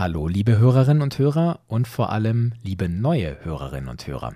[0.00, 4.32] Hallo, liebe Hörerinnen und Hörer und vor allem liebe neue Hörerinnen und Hörer.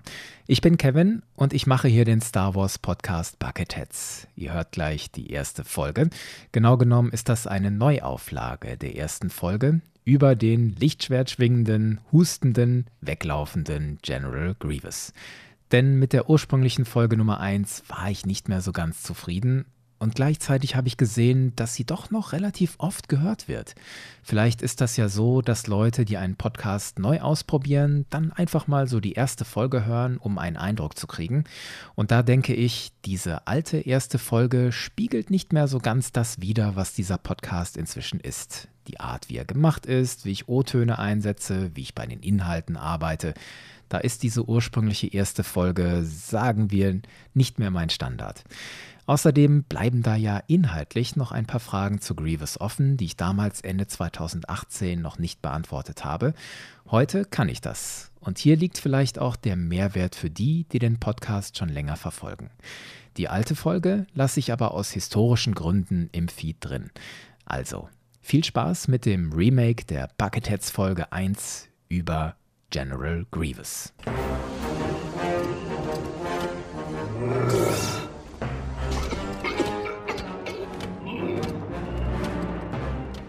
[0.47, 4.29] Ich bin Kevin und ich mache hier den Star Wars Podcast Bucketheads.
[4.37, 6.11] Ihr hört gleich die erste Folge.
[6.53, 14.55] Genau genommen ist das eine Neuauflage der ersten Folge über den lichtschwertschwingenden, hustenden, weglaufenden General
[14.59, 15.15] Grievous.
[15.73, 19.65] Denn mit der ursprünglichen Folge Nummer 1 war ich nicht mehr so ganz zufrieden
[19.99, 23.75] und gleichzeitig habe ich gesehen, dass sie doch noch relativ oft gehört wird.
[24.23, 28.89] Vielleicht ist das ja so, dass Leute, die einen Podcast neu ausprobieren, dann einfach mal
[28.89, 31.45] so die erste Folge hören, um einen Eindruck zu kriegen.
[31.95, 36.77] Und da denke ich, diese alte erste Folge spiegelt nicht mehr so ganz das wider,
[36.77, 38.69] was dieser Podcast inzwischen ist.
[38.89, 42.77] Die Art, wie er gemacht ist, wie ich O-Töne einsetze, wie ich bei den Inhalten
[42.77, 43.33] arbeite.
[43.89, 47.01] Da ist diese ursprüngliche erste Folge, sagen wir,
[47.33, 48.45] nicht mehr mein Standard.
[49.07, 53.61] Außerdem bleiben da ja inhaltlich noch ein paar Fragen zu Grievous offen, die ich damals
[53.61, 56.35] Ende 2018 noch nicht beantwortet habe.
[56.91, 58.11] Heute kann ich das.
[58.21, 62.51] Und hier liegt vielleicht auch der Mehrwert für die, die den Podcast schon länger verfolgen.
[63.17, 66.91] Die alte Folge lasse ich aber aus historischen Gründen im Feed drin.
[67.45, 67.89] Also,
[68.23, 72.37] viel Spaß mit dem Remake der Bucketheads Folge 1 über
[72.71, 73.93] General Grievous.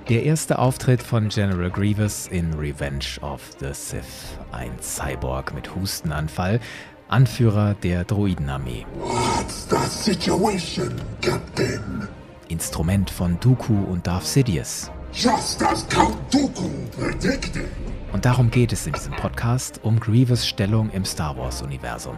[0.07, 4.37] Der erste Auftritt von General Grievous in Revenge of the Sith.
[4.51, 6.59] Ein Cyborg mit Hustenanfall,
[7.07, 8.85] Anführer der Droidenarmee.
[8.99, 12.07] What's the situation, Captain?
[12.49, 14.91] Instrument von Dooku und Darth Sidious.
[15.11, 17.65] Just as Count Dooku predicted.
[18.13, 22.17] Und darum geht es in diesem Podcast, um Grievous Stellung im Star Wars-Universum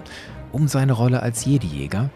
[0.52, 2.10] um seine Rolle als Jedi-Jäger.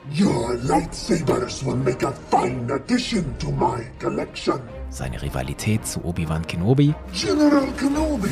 [4.92, 6.94] Seine Rivalität zu Obi-Wan Kenobi.
[7.14, 8.30] General Kenobi,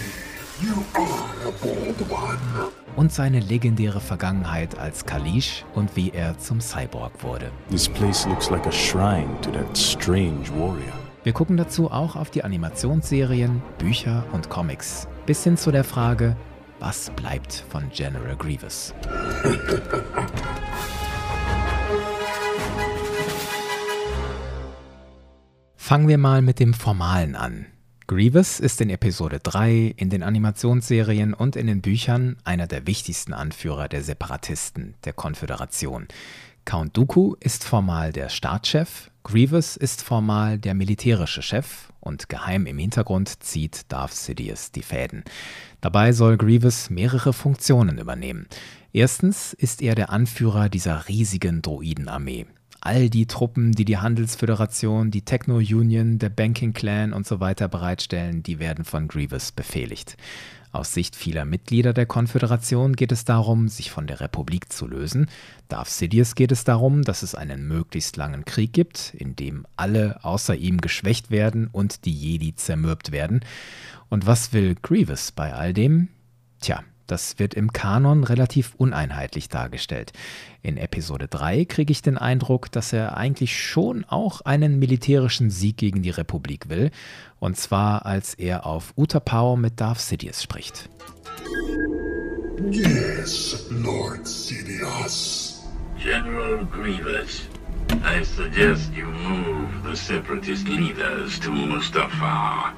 [0.61, 2.38] you are a bold one.
[2.97, 7.49] Und seine legendäre Vergangenheit als Kalish und wie er zum Cyborg wurde.
[7.70, 10.92] This place looks like a shrine to that strange warrior.
[11.23, 16.36] Wir gucken dazu auch auf die Animationsserien, Bücher und Comics, bis hin zu der Frage,
[16.81, 18.93] was bleibt von General Grievous?
[25.89, 27.66] Fangen wir mal mit dem Formalen an.
[28.05, 33.33] Grievous ist in Episode 3, in den Animationsserien und in den Büchern einer der wichtigsten
[33.33, 36.08] Anführer der Separatisten, der Konföderation.
[36.64, 42.77] Count Dooku ist formal der Staatschef, Grievous ist formal der militärische Chef und geheim im
[42.77, 45.23] Hintergrund zieht Darth Sidious die Fäden.
[45.82, 48.45] Dabei soll Grievous mehrere Funktionen übernehmen.
[48.94, 52.45] Erstens ist er der Anführer dieser riesigen Droidenarmee.
[52.81, 58.41] All die Truppen, die die Handelsföderation, die Techno-Union, der Banking Clan und so weiter bereitstellen,
[58.41, 60.15] die werden von Grievous befehligt.
[60.71, 65.27] Aus Sicht vieler Mitglieder der Konföderation geht es darum, sich von der Republik zu lösen.
[65.67, 70.23] Darth Sidious geht es darum, dass es einen möglichst langen Krieg gibt, in dem alle
[70.23, 73.41] außer ihm geschwächt werden und die Jedi zermürbt werden.
[74.09, 76.09] Und was will Grievous bei all dem?
[76.61, 80.14] Tja, das wird im Kanon relativ uneinheitlich dargestellt.
[80.61, 85.77] In Episode 3 kriege ich den Eindruck, dass er eigentlich schon auch einen militärischen Sieg
[85.77, 86.92] gegen die Republik will.
[87.39, 90.89] Und zwar, als er auf Utapau mit Darth Sidious spricht.
[92.71, 95.49] Yes, Lord Sidious.
[96.02, 97.47] General Grievous,
[98.03, 102.73] I suggest you move the separatist leaders to Mustafa.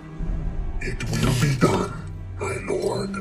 [0.81, 1.93] It will be done,
[2.41, 3.13] my lord.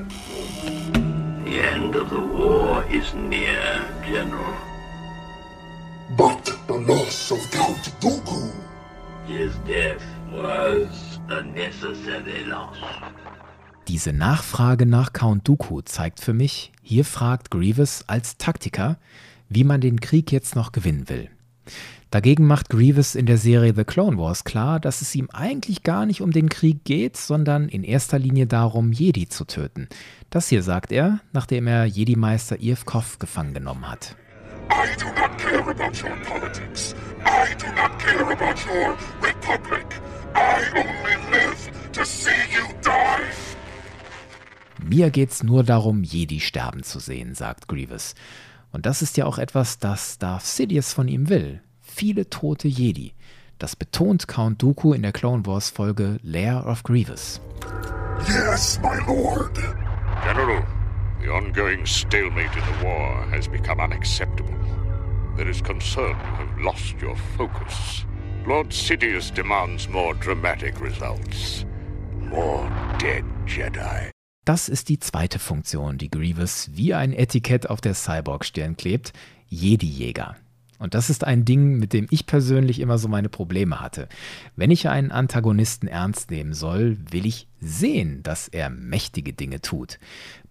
[1.44, 3.62] The end of the war is near,
[4.06, 4.54] General.
[6.16, 8.50] But the loss of Count Dooku.
[9.26, 12.78] His death was a necessary loss.
[13.88, 18.98] Diese Nachfrage nach Count Dooku zeigt für mich, hier fragt Grievous als Taktiker,
[19.48, 21.28] wie man den Krieg jetzt noch gewinnen will.
[22.10, 26.06] Dagegen macht Grievous in der Serie The Clone Wars klar, dass es ihm eigentlich gar
[26.06, 29.88] nicht um den Krieg geht, sondern in erster Linie darum, Jedi zu töten.
[30.28, 34.16] Das hier sagt er, nachdem er Jedi-Meister Ivkov gefangen genommen hat.
[34.72, 36.96] I do not care about your politics.
[37.24, 39.86] I do not care about your republic.
[40.34, 43.30] I only live to see you die.
[44.84, 48.16] Mir geht's nur darum, Jedi sterben zu sehen, sagt Grievous.
[48.72, 51.60] Und das ist ja auch etwas, das Darth Sidious von ihm will.
[51.92, 53.12] Viele tote Jedi.
[53.58, 57.40] Das betont Count Dooku in der Clone Wars Folge Lair of Grievous.
[58.26, 59.54] Yes, my lord.
[60.24, 60.62] General,
[61.20, 64.54] the ongoing stalemate in the war has become unacceptable.
[65.36, 68.06] There is concern you have lost your focus.
[68.46, 71.66] Lord Sidious demands more dramatic results.
[72.18, 72.66] More
[72.98, 74.10] dead Jedi.
[74.46, 79.12] Das ist die zweite Funktion, die Grievous wie ein Etikett auf der Cyborg-Stirn klebt:
[79.48, 80.36] Jedi-Jäger.
[80.80, 84.08] Und das ist ein Ding, mit dem ich persönlich immer so meine Probleme hatte.
[84.56, 89.98] Wenn ich einen Antagonisten ernst nehmen soll, will ich sehen, dass er mächtige Dinge tut.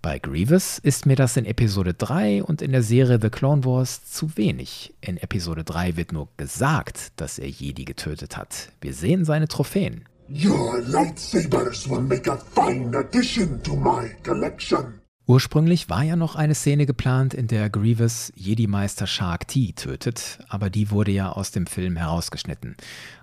[0.04, 4.06] Bei Grievous ist mir das in Episode 3 und in der Serie The Clone Wars
[4.06, 4.94] zu wenig.
[5.02, 8.72] In Episode 3 wird nur gesagt, dass er Jedi getötet hat.
[8.82, 10.06] Wir sehen seine Trophäen.
[10.30, 14.99] Your lightsabers will make a fine addition to my collection.
[15.30, 20.72] Ursprünglich war ja noch eine Szene geplant, in der Grievous Jedi-Meister Shark T tötet, aber
[20.72, 22.76] die wurde ja aus dem Film herausgeschnitten.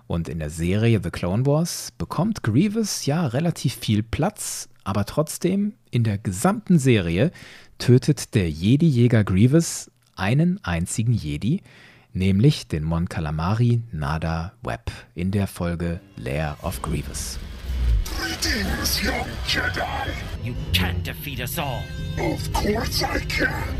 [0.07, 5.73] Und in der Serie The Clone Wars bekommt Grievous ja relativ viel Platz, aber trotzdem
[5.91, 7.29] in der gesamten Serie
[7.77, 11.61] tötet der Jedi-Jäger Grievous einen einzigen Jedi,
[12.13, 17.37] nämlich den Mon Calamari Nada Webb in der Folge Lair of Grievous.
[18.15, 20.13] Greetings, young Jedi.
[20.43, 21.83] You can't defeat us all.
[22.17, 23.75] Of course I can.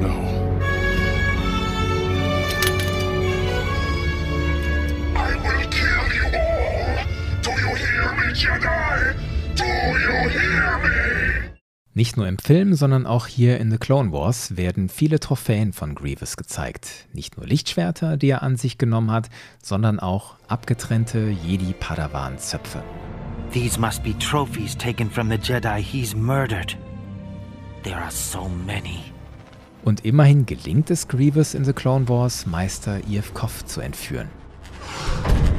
[0.00, 0.14] No.
[5.16, 7.04] I will kill you all.
[7.42, 9.14] Do you hear me, Jedi?
[9.54, 11.29] Do you hear me?
[11.92, 15.96] Nicht nur im Film, sondern auch hier in The Clone Wars werden viele Trophäen von
[15.96, 17.08] Grievous gezeigt.
[17.12, 19.28] Nicht nur Lichtschwerter, die er an sich genommen hat,
[19.60, 22.84] sondern auch abgetrennte Jedi-Padawan-Zöpfe.
[23.52, 26.76] These must be trophies taken from the Jedi he's murdered.
[27.82, 29.00] There are so many.
[29.82, 34.28] Und immerhin gelingt es Grievous in The Clone Wars, Meister Iev Koff zu entführen.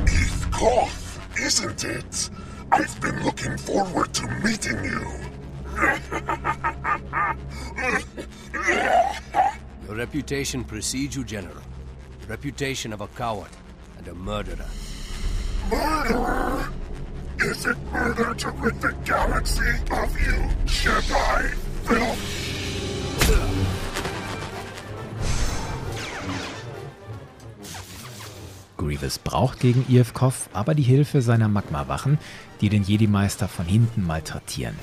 [0.06, 2.32] Eve Koth, isn't it?
[2.72, 5.31] I've been looking forward to meeting you.
[9.88, 11.62] Your reputation precedes you, General.
[12.28, 13.52] Reputation of a coward
[13.98, 14.66] and a murderer.
[15.70, 16.70] Murderer?
[17.40, 21.54] Is it murder to rid the galaxy of you, Jedi
[21.86, 22.42] filth?
[28.78, 32.18] Grievous braucht gegen Iev Koff aber die Hilfe seiner Magma-Wachen,
[32.62, 34.76] die den Jedi-Meister von hinten malträtieren.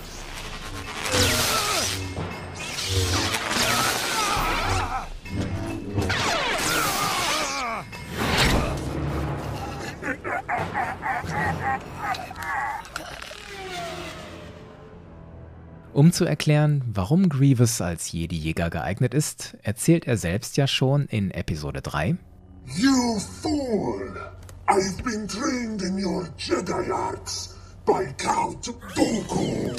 [15.93, 21.31] Um zu erklären, warum Grievous als Jedi-Jäger geeignet ist, erzählt er selbst ja schon in
[21.31, 22.17] Episode 3.
[22.77, 24.17] You fool!
[24.69, 29.75] I've been trained in your Jedi arts by Count Dooku.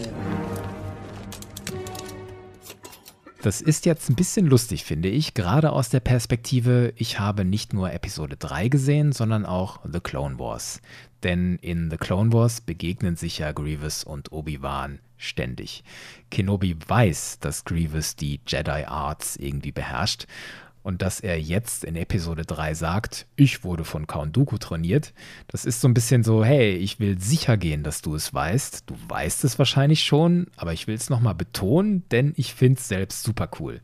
[3.42, 7.72] Das ist jetzt ein bisschen lustig, finde ich, gerade aus der Perspektive, ich habe nicht
[7.72, 10.82] nur Episode 3 gesehen, sondern auch The Clone Wars.
[11.24, 15.86] Denn in The Clone Wars begegnen sich ja Grievous und Obi-Wan ständig.
[16.30, 20.28] Kenobi weiß, dass Grievous die Jedi Arts irgendwie beherrscht
[20.84, 25.14] und dass er jetzt in Episode 3 sagt, ich wurde von Count Dooku trainiert,
[25.48, 28.90] das ist so ein bisschen so, hey, ich will sicher gehen, dass du es weißt.
[28.90, 32.88] Du weißt es wahrscheinlich schon, aber ich will es nochmal betonen, denn ich finde es
[32.88, 33.82] selbst super cool.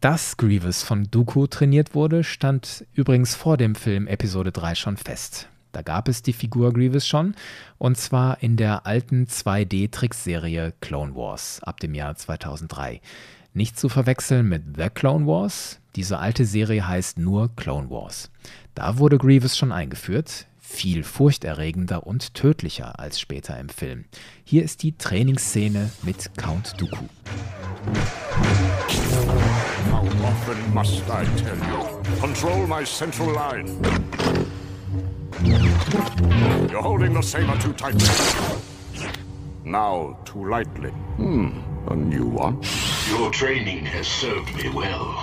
[0.00, 5.48] Dass Grievous von Dooku trainiert wurde, stand übrigens vor dem Film Episode 3 schon fest.
[5.72, 7.34] Da gab es die Figur Grievous schon,
[7.78, 13.00] und zwar in der alten 2D-Trickserie Clone Wars ab dem Jahr 2003.
[13.54, 15.80] Nicht zu verwechseln mit The Clone Wars.
[15.94, 18.30] Diese alte Serie heißt nur Clone Wars.
[18.74, 24.06] Da wurde Grievous schon eingeführt, viel furchterregender und tödlicher als später im Film.
[24.42, 27.04] Hier ist die Trainingsszene mit Count Dooku.
[29.90, 32.20] How often must I tell you?
[32.20, 33.66] Control my central line.
[36.70, 38.08] You're holding the saber too tightly.
[39.64, 40.90] Now, too lightly.
[41.16, 41.48] Hmm,
[41.88, 42.62] a new one.
[43.10, 45.21] Your training has served me well.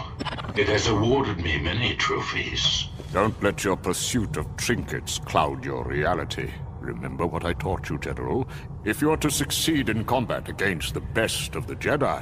[0.59, 2.89] It has awarded me many trophies.
[3.13, 6.51] Don't let your pursuit of trinkets cloud your reality.
[6.81, 8.45] Remember what I taught you, General.
[8.83, 12.21] If you are to succeed in combat against the best of the Jedi,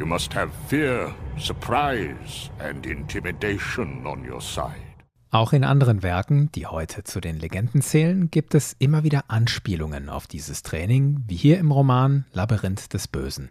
[0.00, 4.90] you must have fear, surprise, and intimidation on your side.
[5.30, 10.08] Auch in anderen Werken, die heute zu den Legenden zählen, gibt es immer wieder Anspielungen
[10.08, 13.48] auf dieses Training, wie hier im Roman Labyrinth des Bösen.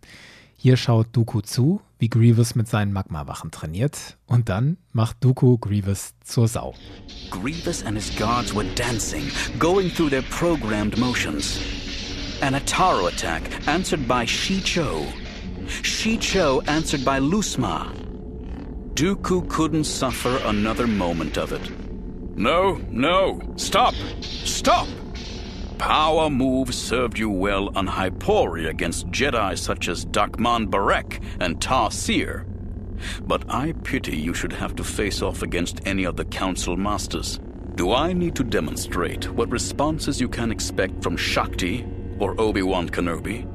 [0.62, 6.16] Hier schaut Dooku zu, wie Grievous mit seinen Magma-Wachen trainiert, und dann macht Dooku Grievous
[6.22, 6.74] zur Sau.
[7.30, 9.24] Grievous and his guards were dancing,
[9.58, 11.62] going through their programmed motions.
[12.42, 15.06] An Ataro attack answered by Shi Cho.
[15.82, 17.94] Shi Cho answered by Lusma.
[18.96, 21.72] Dooku couldn't suffer another moment of it.
[22.36, 23.94] No, no, stop!
[24.44, 24.88] Stop!
[25.80, 31.90] Power moves served you well on Hypori against Jedi such as Dakman Barek and Tar
[31.90, 32.46] Seer.
[33.22, 37.40] But I pity you should have to face off against any of the Council Masters.
[37.76, 41.88] Do I need to demonstrate what responses you can expect from Shakti
[42.20, 43.48] or Obi-Wan Kenobi?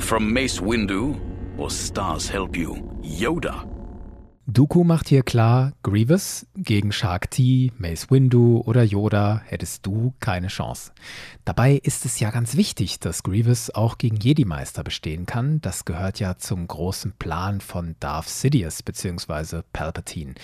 [0.00, 1.20] From Mace Windu
[1.58, 3.71] or Stars Help You, Yoda?
[4.48, 10.90] Dooku macht hier klar, Grievous gegen Shakti, Mace Windu oder Yoda hättest du keine Chance.
[11.44, 15.60] Dabei ist es ja ganz wichtig, dass Grievous auch gegen Jedi-Meister bestehen kann.
[15.60, 19.62] Das gehört ja zum großen Plan von Darth Sidious bzw.
[19.72, 20.34] Palpatine.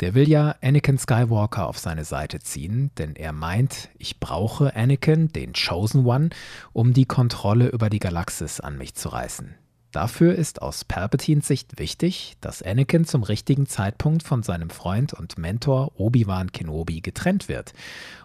[0.00, 5.28] Der will ja Anakin Skywalker auf seine Seite ziehen, denn er meint, ich brauche Anakin,
[5.28, 6.28] den Chosen One,
[6.74, 9.54] um die Kontrolle über die Galaxis an mich zu reißen.
[9.92, 15.38] Dafür ist aus Palpatines Sicht wichtig, dass Anakin zum richtigen Zeitpunkt von seinem Freund und
[15.38, 17.72] Mentor Obi-Wan Kenobi getrennt wird.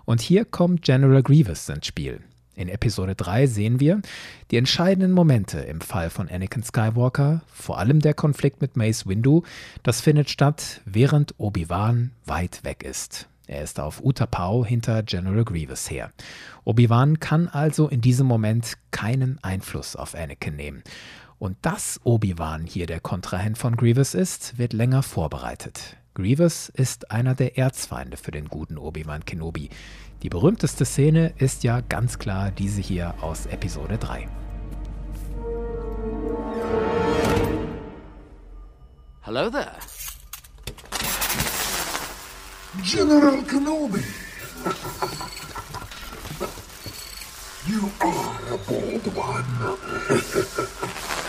[0.05, 2.21] Und hier kommt General Grievous ins Spiel.
[2.55, 4.01] In Episode 3 sehen wir
[4.51, 9.43] die entscheidenden Momente im Fall von Anakin Skywalker, vor allem der Konflikt mit Mace Windu,
[9.83, 13.27] das findet statt, während Obi-Wan weit weg ist.
[13.47, 16.11] Er ist auf Utapau hinter General Grievous her.
[16.63, 20.83] Obi-Wan kann also in diesem Moment keinen Einfluss auf Anakin nehmen.
[21.41, 25.97] Und dass Obi-Wan hier der Kontrahent von Grievous ist, wird länger vorbereitet.
[26.13, 29.71] Grievous ist einer der Erzfeinde für den guten Obi-Wan Kenobi.
[30.21, 34.29] Die berühmteste Szene ist ja ganz klar diese hier aus Episode 3.
[39.21, 39.71] Hello there.
[42.83, 44.03] General Kenobi!
[47.67, 49.47] you are a bold one.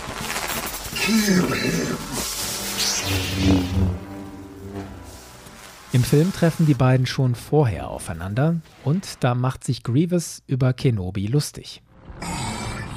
[5.93, 11.27] Im Film treffen die beiden schon vorher aufeinander und da macht sich Grievous über Kenobi
[11.27, 11.83] lustig.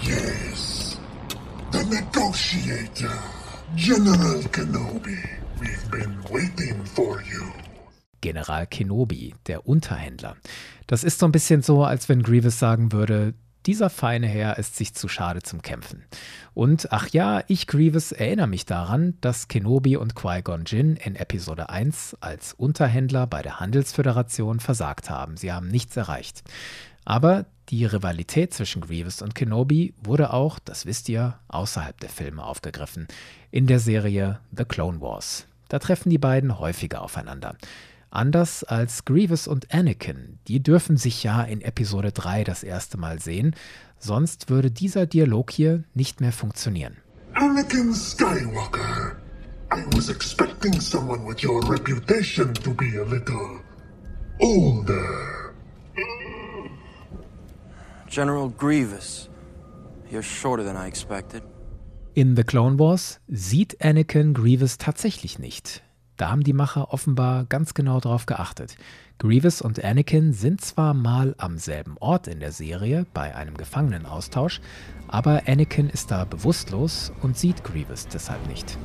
[0.03, 0.99] Yes.
[1.71, 3.09] The negotiator.
[3.75, 5.17] General Kenobi.
[5.59, 7.43] We've been waiting for you.
[8.21, 10.35] General Kenobi, der Unterhändler.
[10.85, 13.33] Das ist so ein bisschen so, als wenn Grievous sagen würde,
[13.65, 16.03] dieser feine Herr ist sich zu schade zum Kämpfen.
[16.53, 21.69] Und ach ja, ich Grievous erinnere mich daran, dass Kenobi und Qui-Gon Jinn in Episode
[21.69, 25.37] 1 als Unterhändler bei der Handelsföderation versagt haben.
[25.37, 26.43] Sie haben nichts erreicht.
[27.03, 32.43] Aber die Rivalität zwischen Grievous und Kenobi wurde auch, das wisst ihr, außerhalb der Filme
[32.43, 33.07] aufgegriffen.
[33.51, 35.47] In der Serie The Clone Wars.
[35.69, 37.55] Da treffen die beiden häufiger aufeinander.
[38.15, 43.19] Anders als Grievous und Anakin, die dürfen sich ja in Episode 3 das erste Mal
[43.19, 43.55] sehen,
[43.99, 46.95] sonst würde dieser Dialog hier nicht mehr funktionieren.
[47.33, 49.17] Anakin Skywalker.
[49.73, 53.59] I was expecting someone with your reputation to be a little
[54.39, 55.53] older.
[58.09, 59.29] General Grievous.
[60.09, 61.43] You're shorter than I expected.
[62.13, 65.84] In The Clone Wars sieht Anakin Grievous tatsächlich nicht.
[66.17, 68.77] Da haben die Macher offenbar ganz genau drauf geachtet.
[69.17, 74.61] Grievous und Anakin sind zwar mal am selben Ort in der Serie bei einem Gefangenenaustausch,
[75.07, 78.77] aber Anakin ist da bewusstlos und sieht Grievous deshalb nicht.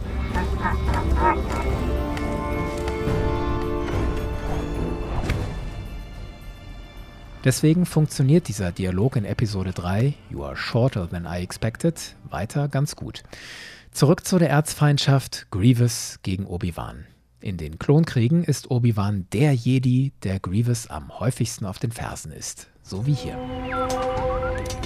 [7.45, 12.97] Deswegen funktioniert dieser Dialog in Episode 3, You are shorter than I expected, weiter ganz
[12.97, 13.23] gut.
[13.93, 17.07] Zurück zu der Erzfeindschaft Grievous gegen Obi-Wan.
[17.43, 22.69] In den Klonkriegen ist Obi-Wan der Jedi, der Grievous am häufigsten auf den Fersen ist.
[22.83, 23.39] So wie hier.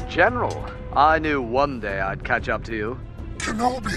[0.08, 0.54] General,
[0.94, 2.96] I knew one day I'd catch up to you.
[3.38, 3.90] Kenobi,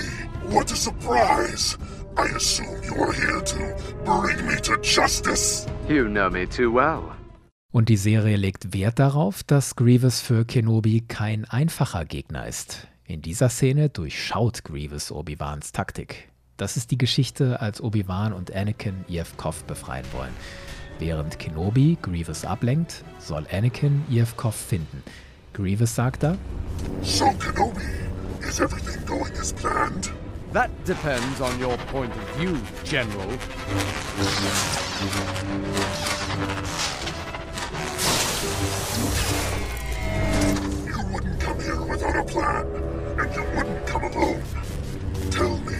[0.49, 1.77] what a surprise!
[2.17, 3.57] I assume you are here to
[4.03, 5.67] bring me to justice.
[5.87, 7.15] You know me too well.
[7.71, 12.87] Und die Serie legt Wert darauf, dass Grievous für Kenobi kein einfacher Gegner ist.
[13.05, 16.29] In dieser Szene durchschaut Grievous Obi-Wans Taktik.
[16.57, 20.33] Das ist die Geschichte, als Obi-Wan und Anakin Yevkov befreien wollen.
[20.97, 25.03] Während Kenobi Grievous ablenkt, soll Anakin Yevkov finden.
[25.53, 26.35] Grievous sagt da:
[27.03, 27.85] So, Kenobi,
[28.47, 30.11] is everything going as planned?
[30.53, 33.29] That depends on your point of view, General.
[40.87, 42.65] You wouldn't come here without a plan,
[43.19, 44.41] and you wouldn't come alone.
[45.29, 45.75] Tell me,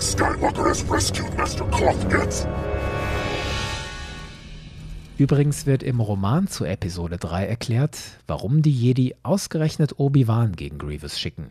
[0.00, 2.48] Skywalker has rescued Master Cloth?
[5.18, 11.20] Übrigens wird im Roman zu Episode 3 erklärt, warum die Jedi ausgerechnet Obi-Wan gegen Grievous
[11.20, 11.50] schicken.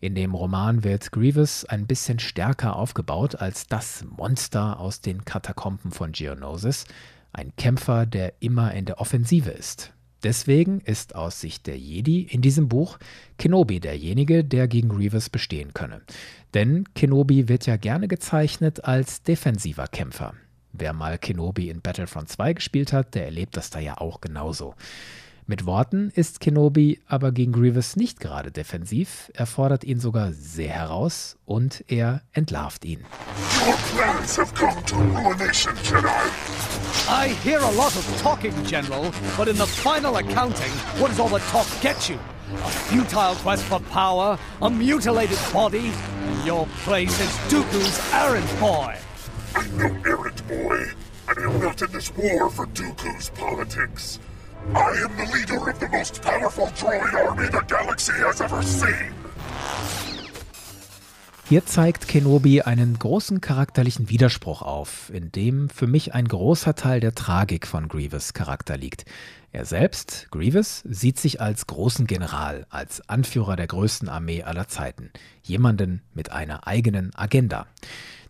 [0.00, 5.90] In dem Roman wird Grievous ein bisschen stärker aufgebaut als das Monster aus den Katakomben
[5.90, 6.84] von Geonosis,
[7.32, 9.92] ein Kämpfer, der immer in der Offensive ist.
[10.24, 12.98] Deswegen ist aus Sicht der Jedi in diesem Buch
[13.38, 16.00] Kenobi derjenige, der gegen Grievous bestehen könne.
[16.54, 20.34] Denn Kenobi wird ja gerne gezeichnet als defensiver Kämpfer.
[20.72, 24.74] Wer mal Kenobi in Battlefront 2 gespielt hat, der erlebt das da ja auch genauso.
[25.46, 30.68] Mit Worten ist Kenobi aber gegen Grievous nicht gerade defensiv, er fordert ihn sogar sehr
[30.68, 33.00] heraus und er entlarvt ihn.
[33.66, 36.08] Your plans have come to ruination, Jedi.
[37.08, 41.30] I hear a lot of talking, General, but in the final accounting, what does all
[41.30, 42.18] the talk get you?
[42.54, 45.92] A futile quest for power, a mutilated body,
[46.24, 48.96] and your place is Dooku's errand boy.
[49.54, 50.78] I'm no errand boy,
[51.28, 54.18] and I'm not in this war for Dooku's politics.
[54.74, 59.12] I am the leader of the most powerful droid army the galaxy has ever seen.
[61.48, 67.00] Hier zeigt Kenobi einen großen charakterlichen Widerspruch auf, in dem für mich ein großer Teil
[67.00, 69.06] der Tragik von Grievous Charakter liegt.
[69.50, 75.10] Er selbst, Grievous, sieht sich als großen General, als Anführer der größten Armee aller Zeiten,
[75.42, 77.66] jemanden mit einer eigenen Agenda.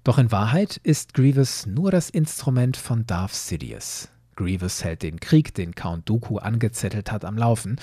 [0.04, 4.10] Doch in Wahrheit ist Grievous nur das Instrument von Darth Sidious.
[4.36, 7.80] Grievous hält den Krieg, den Count Dooku angezettelt hat, am Laufen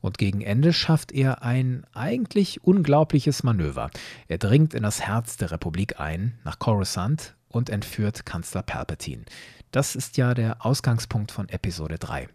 [0.00, 3.90] und gegen Ende schafft er ein eigentlich unglaubliches Manöver.
[4.28, 9.24] Er dringt in das Herz der Republik ein, nach Coruscant, und entführt Kanzler Palpatine.
[9.70, 12.28] Das ist ja der Ausgangspunkt von Episode 3.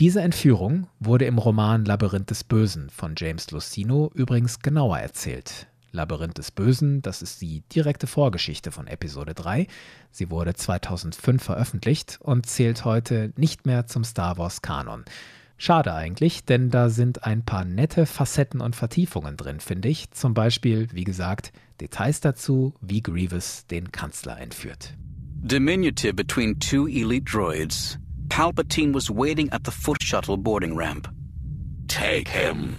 [0.00, 5.68] Diese Entführung wurde im Roman Labyrinth des Bösen von James Lucino übrigens genauer erzählt.
[5.92, 9.68] Labyrinth des Bösen, das ist die direkte Vorgeschichte von Episode 3.
[10.10, 15.04] Sie wurde 2005 veröffentlicht und zählt heute nicht mehr zum Star Wars Kanon.
[15.56, 20.10] Schade eigentlich, denn da sind ein paar nette Facetten und Vertiefungen drin, finde ich.
[20.10, 24.92] Zum Beispiel, wie gesagt, Details dazu, wie Grievous den Kanzler entführt.
[25.44, 31.08] Diminutive between two elite droids, Palpatine was waiting at the foot shuttle boarding ramp.
[31.88, 32.76] Take him.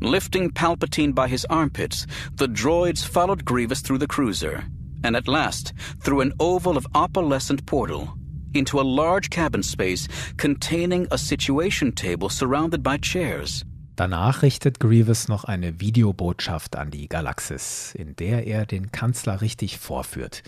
[0.00, 4.64] Lifting Palpatine by his armpits, the droids followed Grievous through the cruiser,
[5.02, 8.14] and at last through an oval of opalescent portal
[8.54, 13.64] into a large cabin space containing a situation table surrounded by chairs.
[13.96, 19.78] Danach richtet Grievous noch eine Videobotschaft an die Galaxis, in der er den Kanzler richtig
[19.78, 20.42] vorführt.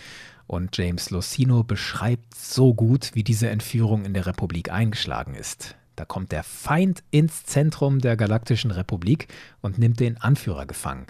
[0.47, 5.77] Und James Lucino beschreibt so gut, wie diese Entführung in der Republik eingeschlagen ist.
[5.97, 9.29] Da kommt der Feind ins Zentrum der Galaktischen Republik
[9.63, 11.07] und nimmt den Anführer gefangen.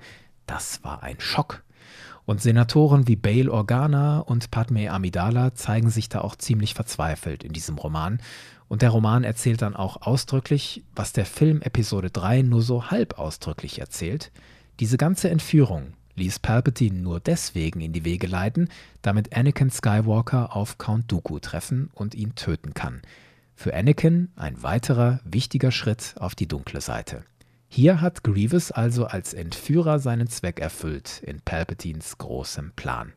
[0.47, 1.65] Das war ein Schock.
[2.29, 7.55] Und Senatoren wie Bail Organa und Padme Amidala zeigen sich da auch ziemlich verzweifelt in
[7.55, 8.21] diesem Roman.
[8.69, 13.19] Und der Roman erzählt dann auch ausdrücklich, was der Film Episode 3 nur so halb
[13.19, 14.31] ausdrücklich erzählt.
[14.79, 18.69] Diese ganze Entführung ließ Palpatine nur deswegen in die Wege leiten,
[19.01, 23.01] damit Anakin Skywalker auf Count Dooku treffen und ihn töten kann.
[23.55, 27.25] Für Anakin ein weiterer wichtiger Schritt auf die dunkle Seite.
[27.69, 33.13] Hier hat Grievous also als Entführer seinen Zweck erfüllt in Palpatines großem Plan.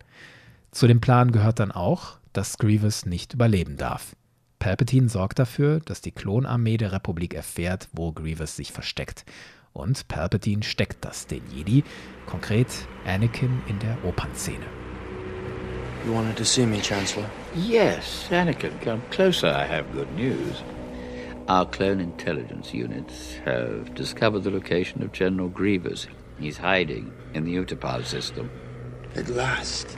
[0.71, 4.15] Zu dem Plan gehört dann auch, dass Grievous nicht überleben darf.
[4.59, 9.25] Palpatine sorgt dafür, dass die Klonarmee der Republik erfährt, wo Grievous sich versteckt.
[9.73, 11.83] Und Palpatine steckt das den Jedi,
[12.27, 12.67] konkret
[13.05, 14.65] Anakin in der Opernszene.
[16.05, 17.25] You wanted to see me, Chancellor?
[17.55, 19.49] Yes, Anakin, come closer.
[19.49, 20.63] I have good news.
[21.51, 26.07] Our clone intelligence units have discovered the location of General Grievous.
[26.39, 28.49] He's hiding in the Utapau system.
[29.17, 29.97] At last.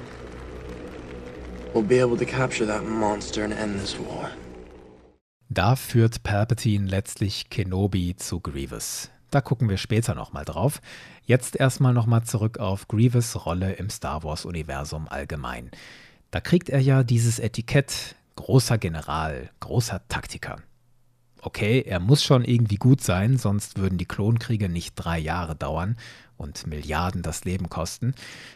[1.71, 4.31] We'll be able to capture that monster and end this war.
[5.51, 9.11] Da führt Palpatine letztlich Kenobi zu Grievous.
[9.29, 10.81] Da gucken wir später nochmal drauf.
[11.23, 15.69] Jetzt erstmal nochmal zurück auf Grievous Rolle im Star Wars-Universum allgemein.
[16.31, 20.57] Da kriegt er ja dieses Etikett großer General, großer Taktiker.
[21.45, 25.97] Okay, er muss schon irgendwie gut sein, sonst würden die Klonkriege nicht drei Jahre dauern
[26.37, 28.15] und Milliarden das Leben kosten.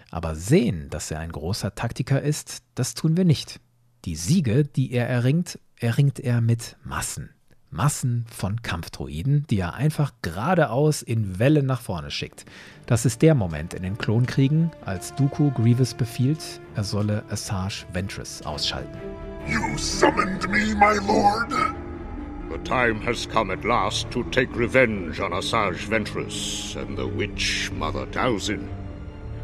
[0.09, 3.59] Aber sehen, dass er ein großer Taktiker ist, das tun wir nicht.
[4.05, 7.31] Die Siege, die er erringt, erringt er mit Massen.
[7.69, 12.45] Massen von Kampfdroiden, die er einfach geradeaus in Wellen nach vorne schickt.
[12.85, 18.41] Das ist der Moment in den Klonkriegen, als Dooku Grievous befiehlt, er solle Assage Ventress
[18.43, 18.97] ausschalten.
[19.45, 21.51] You summoned me, my lord?
[22.49, 27.69] The time has come at last to take revenge on Asajj Ventress and the witch
[27.73, 28.69] Mother Talzin.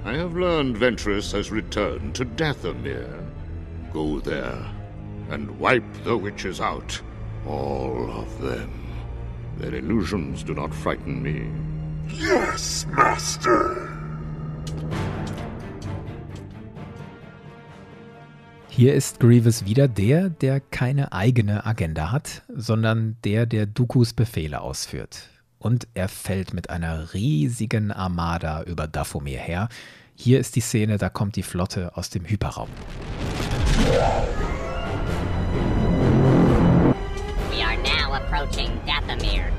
[0.06, 3.30] I have learned Ventress has returned to Dathomir.
[3.92, 4.66] Go there
[5.30, 7.02] and wipe the witches out.
[7.46, 8.72] All of them.
[9.58, 11.50] Their illusions do not frighten me.
[12.08, 13.92] Yes, master.
[18.76, 24.62] Hier ist Grievous wieder der, der keine eigene Agenda hat, sondern der, der Dookus Befehle
[24.62, 25.30] ausführt.
[25.60, 29.70] Und er fällt mit einer riesigen Armada über Dathomir her.
[30.16, 32.68] Hier ist die Szene, da kommt die Flotte aus dem Hyperraum.
[37.52, 39.52] We are now approaching Dathomir.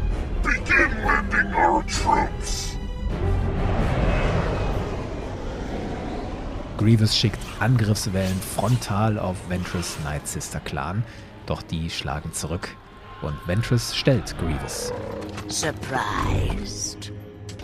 [0.42, 2.76] Begin landing our troops!
[6.76, 11.02] Grievous schickt Angriffswellen frontal auf Ventress Night Sister Clan,
[11.46, 12.68] doch die schlagen zurück
[13.22, 14.92] und Ventress stellt Grievous.
[15.48, 17.10] Surprised?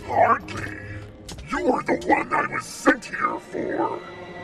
[0.09, 0.75] Hardly.
[1.51, 3.99] You are the one I was sent here for.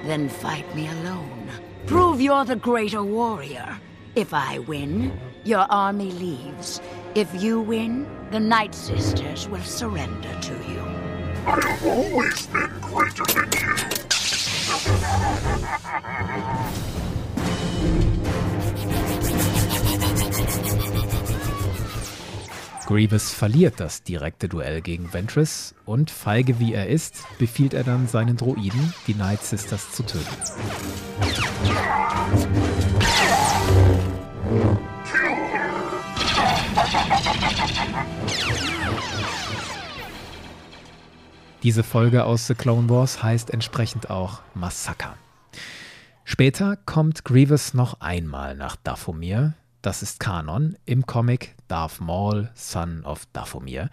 [0.06, 1.50] Then fight me alone.
[1.88, 3.80] Prove you're the greater warrior.
[4.14, 5.12] If I win,
[5.44, 6.82] your army leaves.
[7.16, 10.84] If you win, the Night Sisters will surrender to you.
[11.48, 14.07] I have always been greater than you.
[22.88, 28.08] Grievous verliert das direkte Duell gegen Ventress und feige wie er ist, befiehlt er dann
[28.08, 30.24] seinen Droiden, die Night Sisters zu töten.
[41.68, 45.18] Diese Folge aus The Clone Wars heißt entsprechend auch Massaker.
[46.24, 49.54] Später kommt Grievous noch einmal nach Dathomir.
[49.82, 53.90] Das ist Kanon im Comic Darth Maul, Son of Dathomir.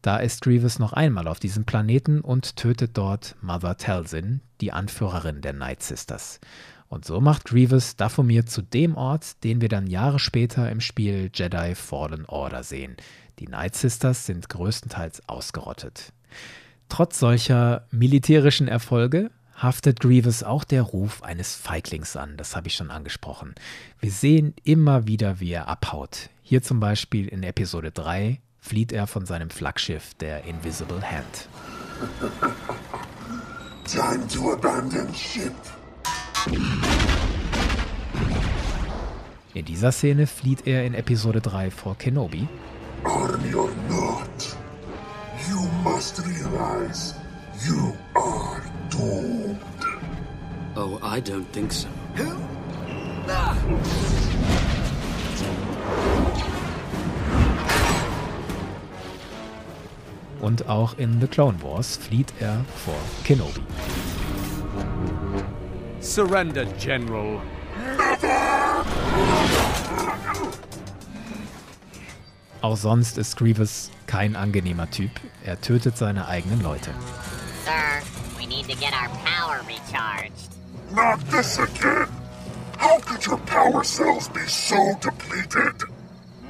[0.00, 5.42] Da ist Grievous noch einmal auf diesem Planeten und tötet dort Mother Talzin, die Anführerin
[5.42, 6.40] der Night Sisters.
[6.88, 11.30] Und so macht Grievous Dathomir zu dem Ort, den wir dann Jahre später im Spiel
[11.34, 12.96] Jedi Fallen Order sehen.
[13.40, 16.14] Die Night Sisters sind größtenteils ausgerottet.
[16.90, 22.74] Trotz solcher militärischen Erfolge haftet Grievous auch der Ruf eines Feiglings an, das habe ich
[22.74, 23.54] schon angesprochen.
[24.00, 26.30] Wir sehen immer wieder, wie er abhaut.
[26.42, 31.48] Hier zum Beispiel in Episode 3 flieht er von seinem Flaggschiff, der Invisible Hand.
[33.84, 35.52] Time to abandon ship.
[39.54, 42.48] In dieser Szene flieht er in Episode 3 vor Kenobi.
[43.04, 44.56] Army or not,
[45.50, 47.14] you must realize
[47.66, 49.58] you are doomed.
[50.76, 51.88] Oh, I don't think so.
[60.40, 63.60] Und auch in The Clone Wars flieht er vor Kenobi.
[66.00, 67.40] Surrender, General.
[72.62, 75.10] Auch sonst ist Grievous kein angenehmer Typ.
[75.44, 76.90] Er tötet seine eigenen Leute.
[77.64, 78.02] Sir,
[78.38, 80.50] we need to get our power recharged.
[80.94, 82.06] Not this again.
[82.76, 85.84] How could your power cells be so depleted?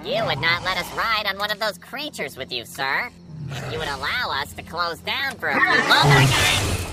[0.04, 3.10] You would not let us ride on one of those creatures with you, sir.
[3.50, 6.86] If you would allow us to close down for a few moments.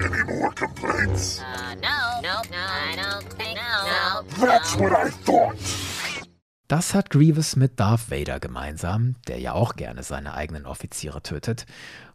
[0.00, 1.40] Any more complaints?
[1.40, 4.22] Uh, no, no, no, I don't think no.
[4.46, 5.87] That's what I thought.
[6.68, 11.64] Das hat Grievous mit Darth Vader gemeinsam, der ja auch gerne seine eigenen Offiziere tötet.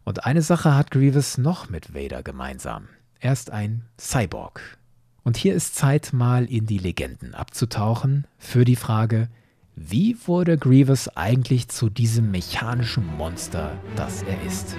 [0.04, 2.86] Und eine Sache hat Grievous noch mit Vader gemeinsam.
[3.18, 4.78] Er ist ein Cyborg.
[5.24, 9.28] Und hier ist Zeit, mal in die Legenden abzutauchen für die Frage,
[9.74, 14.76] wie wurde Grievous eigentlich zu diesem mechanischen Monster, das er ist?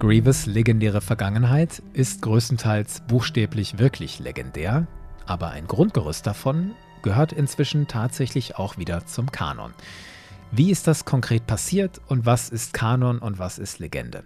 [0.00, 4.86] Grievous legendäre Vergangenheit ist größtenteils buchstäblich wirklich legendär,
[5.24, 9.72] aber ein Grundgerüst davon gehört inzwischen tatsächlich auch wieder zum Kanon.
[10.50, 14.24] Wie ist das konkret passiert und was ist Kanon und was ist Legende?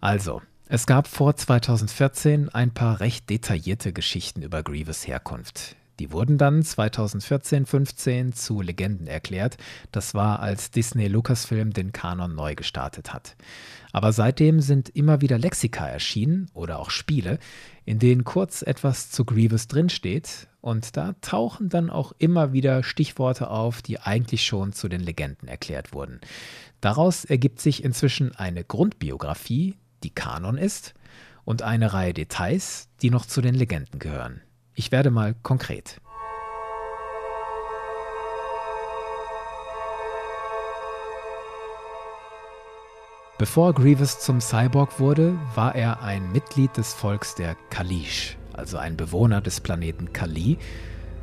[0.00, 5.76] Also, es gab vor 2014 ein paar recht detaillierte Geschichten über Grievous Herkunft.
[6.00, 9.56] Die wurden dann 2014-15 zu Legenden erklärt.
[9.92, 13.36] Das war, als Disney Lucasfilm den Kanon neu gestartet hat.
[13.92, 17.38] Aber seitdem sind immer wieder Lexika erschienen oder auch Spiele,
[17.84, 20.48] in denen kurz etwas zu Grievous drinsteht.
[20.60, 25.46] Und da tauchen dann auch immer wieder Stichworte auf, die eigentlich schon zu den Legenden
[25.46, 26.20] erklärt wurden.
[26.80, 30.94] Daraus ergibt sich inzwischen eine Grundbiografie, die Kanon ist,
[31.44, 34.40] und eine Reihe Details, die noch zu den Legenden gehören.
[34.74, 36.00] Ich werde mal konkret.
[43.38, 48.96] Bevor Grievous zum Cyborg wurde, war er ein Mitglied des Volks der Kalish, also ein
[48.96, 50.58] Bewohner des Planeten Kali.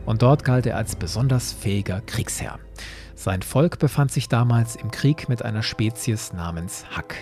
[0.05, 2.59] und dort galt er als besonders fähiger Kriegsherr.
[3.15, 7.15] Sein Volk befand sich damals im Krieg mit einer Spezies namens Hack.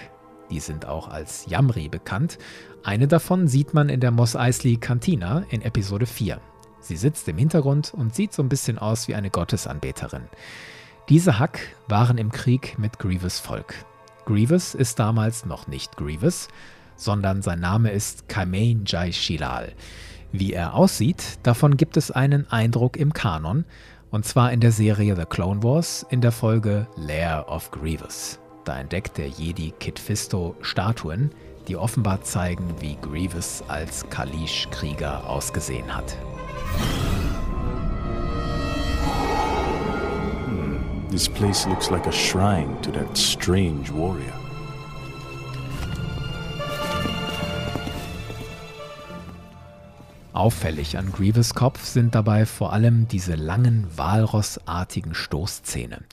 [0.49, 2.37] Die sind auch als Yamri bekannt.
[2.83, 6.39] Eine davon sieht man in der Mos Eisley Cantina in Episode 4.
[6.79, 10.23] Sie sitzt im Hintergrund und sieht so ein bisschen aus wie eine Gottesanbeterin.
[11.09, 13.73] Diese Hack waren im Krieg mit Grievous Volk.
[14.25, 16.47] Grievous ist damals noch nicht Grievous,
[16.95, 19.73] sondern sein Name ist Kaimain Jai Shilal.
[20.31, 23.65] Wie er aussieht, davon gibt es einen Eindruck im Kanon,
[24.11, 28.39] und zwar in der Serie The Clone Wars in der Folge Lair of Grievous.
[28.69, 31.31] Da entdeckt der Jedi Kit Fisto Statuen,
[31.67, 36.15] die offenbar zeigen, wie Grievous als Kalish-Krieger ausgesehen hat.
[40.45, 41.09] Hmm.
[41.09, 44.35] This place looks like a shrine to that strange warrior.
[50.31, 56.03] Auffällig an Grievous Kopf sind dabei vor allem diese langen, walrossartigen Stoßzähne.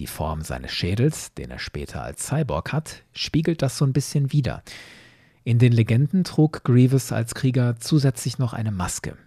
[0.00, 4.32] Die Form seines Schädels, den er später als Cyborg hat, spiegelt das so ein bisschen
[4.32, 4.62] wider.
[5.44, 9.18] In den Legenden trug Grievous als Krieger zusätzlich noch eine Maske.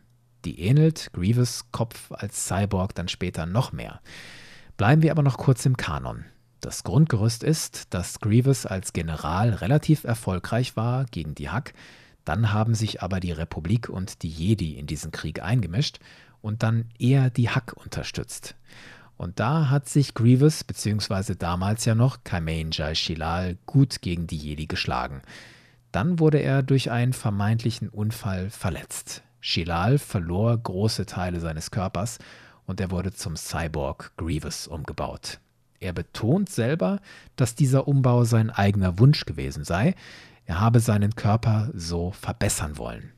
[0.46, 4.02] Die ähnelt Grievous Kopf als Cyborg dann später noch mehr.
[4.76, 6.26] Bleiben wir aber noch kurz im Kanon.
[6.60, 11.76] Das Grundgerüst ist, dass Grievous als General relativ erfolgreich war gegen die Hack,
[12.26, 16.00] dann haben sich aber die Republik und die Jedi in diesen Krieg eingemischt
[16.42, 18.56] und dann eher die Hack unterstützt.
[19.24, 24.36] Und da hat sich Grievous, beziehungsweise damals ja noch Kaimain Jai Shilal, gut gegen die
[24.36, 25.22] Jedi geschlagen.
[25.94, 29.24] Dann wurde er durch einen vermeintlichen Unfall verletzt.
[29.40, 32.20] Shilal verlor große Teile seines Körpers
[32.66, 35.40] und er wurde zum Cyborg Grievous umgebaut.
[35.80, 37.00] Er betont selber,
[37.38, 39.96] dass dieser Umbau sein eigener Wunsch gewesen sei,
[40.46, 43.14] er habe seinen Körper so verbessern wollen.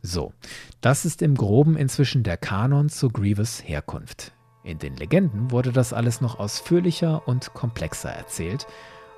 [0.00, 0.32] So,
[0.80, 4.33] das ist im groben inzwischen der Kanon zu Grievous Herkunft.
[4.64, 8.66] In den Legenden wurde das alles noch ausführlicher und komplexer erzählt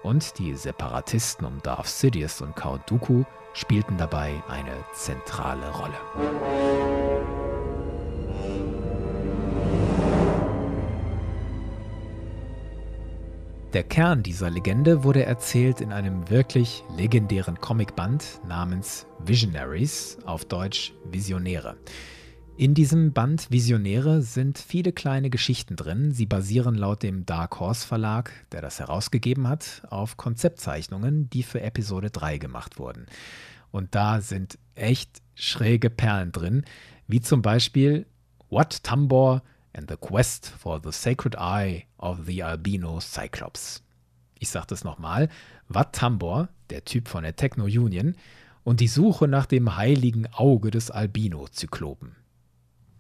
[0.02, 5.94] und die Separatisten um Darth Sidious und Count Dooku spielten dabei eine zentrale Rolle.
[13.72, 20.92] Der Kern dieser Legende wurde erzählt in einem wirklich legendären Comicband namens Visionaries, auf Deutsch
[21.04, 21.76] Visionäre.
[22.58, 26.12] In diesem Band Visionäre sind viele kleine Geschichten drin.
[26.12, 31.60] Sie basieren laut dem Dark Horse Verlag, der das herausgegeben hat, auf Konzeptzeichnungen, die für
[31.60, 33.04] Episode 3 gemacht wurden.
[33.72, 36.64] Und da sind echt schräge Perlen drin,
[37.06, 38.06] wie zum Beispiel
[38.48, 39.42] What Tambor
[39.74, 43.82] and the Quest for the Sacred Eye of the Albino Cyclops.
[44.38, 45.28] Ich sage das nochmal.
[45.68, 48.14] Wat Tambor, der Typ von der Techno Union,
[48.64, 52.16] und die Suche nach dem heiligen Auge des Albino-Zyklopen.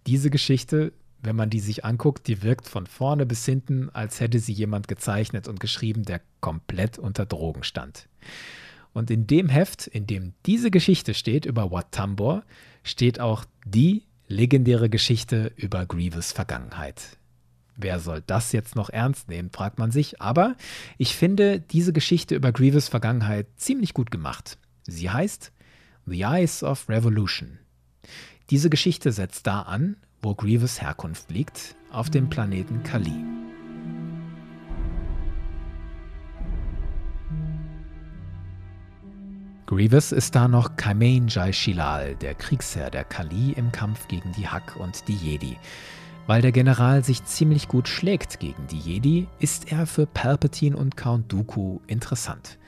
[0.06, 4.38] Diese Geschichte, wenn man die sich anguckt, die wirkt von vorne bis hinten, als hätte
[4.38, 8.08] sie jemand gezeichnet und geschrieben, der komplett unter Drogen stand.
[8.92, 12.44] Und in dem Heft, in dem diese Geschichte steht über Wat Tambor,
[12.82, 17.18] steht auch die legendäre Geschichte über Grievous Vergangenheit.
[17.76, 20.22] Wer soll das jetzt noch ernst nehmen, fragt man sich.
[20.22, 20.56] Aber
[20.96, 24.58] ich finde diese Geschichte über Grievous Vergangenheit ziemlich gut gemacht.
[24.84, 25.52] Sie heißt
[26.06, 27.58] The Eyes of Revolution.
[28.50, 33.24] Diese Geschichte setzt da an, wo Grievous Herkunft liegt, auf dem Planeten Kali.
[39.66, 44.46] Grievous ist da noch Kaimain Jai Shilal, der Kriegsherr der Kali im Kampf gegen die
[44.46, 45.56] Hack und die Jedi.
[46.28, 50.96] Weil der General sich ziemlich gut schlägt gegen die Jedi, ist er für Palpatine und
[50.96, 52.58] Count Dooku interessant.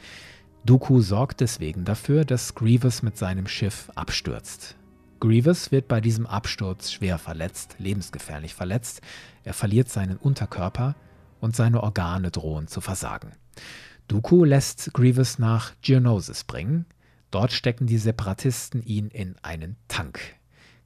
[0.64, 4.77] Dooku sorgt deswegen dafür, dass Grievous mit seinem Schiff abstürzt.
[5.20, 9.00] Grievous wird bei diesem Absturz schwer verletzt, lebensgefährlich verletzt,
[9.42, 10.94] er verliert seinen Unterkörper
[11.40, 13.32] und seine Organe drohen zu versagen.
[14.06, 16.86] Dooku lässt Grievous nach Geonosis bringen.
[17.30, 20.20] Dort stecken die Separatisten ihn in einen Tank.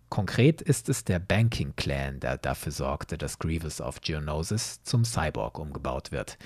[0.09, 5.59] Konkret ist es der Banking Clan, der dafür sorgte, dass Grievous auf Geonosis zum Cyborg
[5.59, 6.39] umgebaut wird.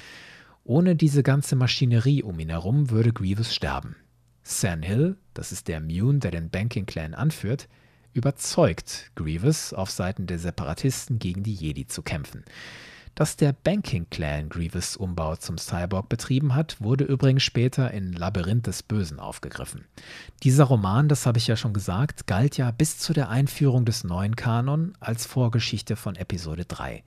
[0.64, 3.96] Ohne diese ganze Maschinerie um ihn herum würde Grievous sterben.
[4.48, 7.68] San Hill, das ist der Mune, der den Banking Clan anführt,
[8.12, 12.44] überzeugt Grievous, auf Seiten der Separatisten gegen die Jedi zu kämpfen.
[13.16, 18.84] Dass der Banking-Clan Grievous Umbau zum Cyborg betrieben hat, wurde übrigens später in Labyrinth des
[18.84, 19.84] Bösen aufgegriffen.
[20.44, 24.04] Dieser Roman, das habe ich ja schon gesagt, galt ja bis zu der Einführung des
[24.04, 27.02] neuen Kanon als Vorgeschichte von Episode 3.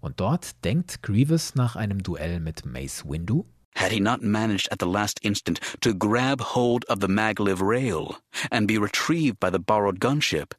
[0.00, 4.78] Und dort denkt Grievous nach einem Duell mit Mace Windu, Had he not managed at
[4.78, 8.18] the last instant to grab hold of the maglev rail
[8.50, 10.52] and be retrieved by the borrowed gunship,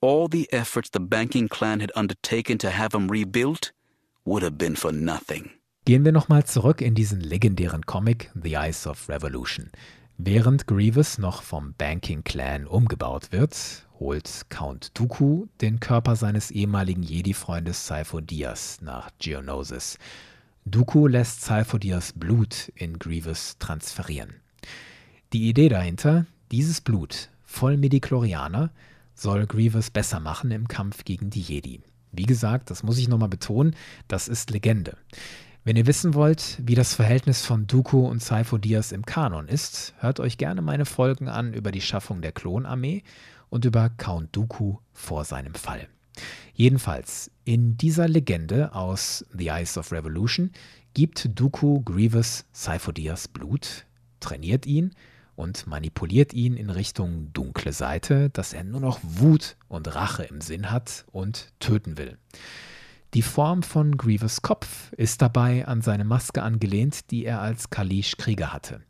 [0.00, 3.72] all the efforts the banking clan had undertaken to have him rebuilt
[4.24, 5.50] would have been for nothing.
[5.86, 9.70] Gehen wir nochmal zurück in diesen legendären Comic The Eyes of Revolution.
[10.18, 17.02] Während Grievous noch vom Banking Clan umgebaut wird, holt Count Dooku den Körper seines ehemaligen
[17.02, 19.98] Jedi-Freundes Cypher Diaz nach Geonosis.
[20.68, 24.34] Dooku lässt Cypher Diaz Blut in Grievous transferieren.
[25.32, 28.72] Die Idee dahinter, dieses Blut, voll Medichlorianer,
[29.14, 31.82] soll Grievous besser machen im Kampf gegen die Jedi.
[32.10, 33.76] Wie gesagt, das muss ich nochmal betonen,
[34.08, 34.96] das ist Legende.
[35.62, 39.94] Wenn ihr wissen wollt, wie das Verhältnis von Dooku und Cypher Diaz im Kanon ist,
[39.98, 43.04] hört euch gerne meine Folgen an über die Schaffung der Klonarmee
[43.50, 45.86] und über Count Dooku vor seinem Fall.
[46.54, 50.50] Jedenfalls, in dieser Legende aus The Eyes of Revolution
[50.94, 53.84] gibt Dooku Grievous Cyphodias Blut,
[54.20, 54.94] trainiert ihn
[55.36, 60.40] und manipuliert ihn in Richtung dunkle Seite, dass er nur noch Wut und Rache im
[60.40, 62.16] Sinn hat und töten will.
[63.14, 68.16] Die Form von Grievous Kopf ist dabei an seine Maske angelehnt, die er als Kalish
[68.16, 68.82] Krieger hatte.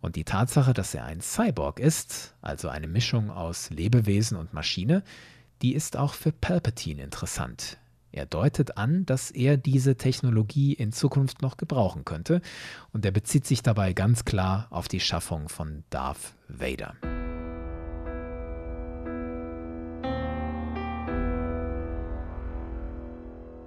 [0.00, 5.02] Und die Tatsache, dass er ein Cyborg ist, also eine Mischung aus Lebewesen und Maschine,
[5.64, 7.78] die ist auch für Palpatine interessant.
[8.12, 12.42] Er deutet an, dass er diese Technologie in Zukunft noch gebrauchen könnte,
[12.92, 16.92] und er bezieht sich dabei ganz klar auf die Schaffung von Darth Vader.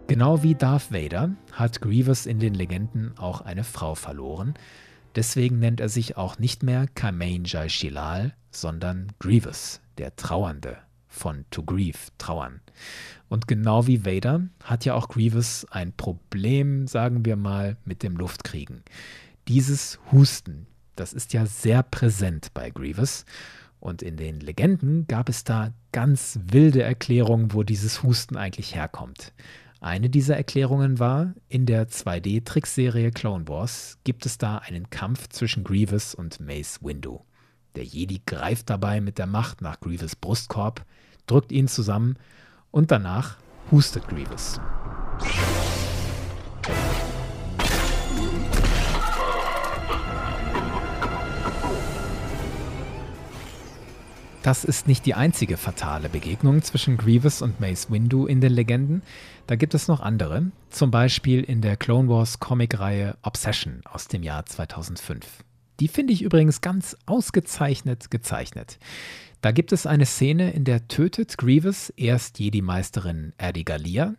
[0.06, 4.54] Genau wie Darth Vader hat Grievous in den Legenden auch eine Frau verloren,
[5.18, 11.46] Deswegen nennt er sich auch nicht mehr Kamain Jai Shilal, sondern Grievous, der Trauernde, von
[11.52, 12.62] To Grieve, Trauern.
[13.30, 18.18] Und genau wie Vader hat ja auch Grievous ein Problem, sagen wir mal, mit dem
[18.18, 18.84] Luftkriegen.
[19.48, 23.26] Dieses Husten, das ist ja sehr präsent bei Grievous.
[23.80, 29.34] Und in den Legenden gab es da ganz wilde Erklärungen, wo dieses Husten eigentlich herkommt.
[29.80, 35.64] Eine dieser Erklärungen war, in der 2D-Trickserie Clone Wars gibt es da einen Kampf zwischen
[35.64, 37.22] Grievous und Mace Windu.
[37.76, 40.84] Der Jedi greift dabei mit der Macht nach Grievous Brustkorb,
[41.28, 42.16] drückt ihn zusammen
[42.72, 43.38] und danach
[43.72, 44.60] hustet Grievous.
[54.48, 59.02] Das ist nicht die einzige fatale Begegnung zwischen Grievous und Mace Windu in den Legenden.
[59.46, 64.24] Da gibt es noch andere, zum Beispiel in der Clone Wars Comicreihe Obsession aus dem
[64.24, 65.44] Jahr 2005.
[65.82, 68.80] Die finde ich übrigens ganz ausgezeichnet gezeichnet.
[69.48, 74.16] Da gibt es eine Szene, in der tötet Grievous erst Jedi-Meisterin Erdigalia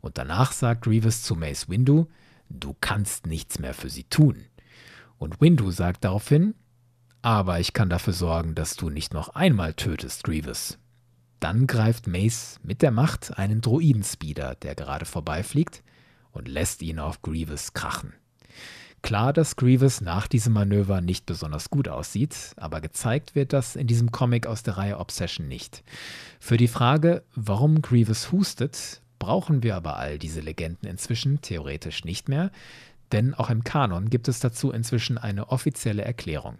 [0.00, 2.06] und danach sagt Grievous zu Mace Windu,
[2.48, 4.44] du kannst nichts mehr für sie tun.
[5.18, 6.54] Und Windu sagt daraufhin,
[7.20, 10.78] aber ich kann dafür sorgen, dass du nicht noch einmal tötest, Grievous.
[11.40, 15.82] Dann greift Mace mit der Macht einen Droidenspeeder, der gerade vorbeifliegt,
[16.30, 18.12] und lässt ihn auf Grievous krachen.
[19.02, 23.86] Klar, dass Grievous nach diesem Manöver nicht besonders gut aussieht, aber gezeigt wird das in
[23.86, 25.82] diesem Comic aus der Reihe Obsession nicht.
[26.38, 32.28] Für die Frage, warum Grievous hustet, brauchen wir aber all diese Legenden inzwischen theoretisch nicht
[32.28, 32.50] mehr,
[33.12, 36.58] denn auch im Kanon gibt es dazu inzwischen eine offizielle Erklärung.